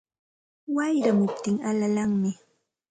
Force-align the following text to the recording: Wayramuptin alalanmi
Wayramuptin 0.75 1.57
alalanmi 1.69 2.31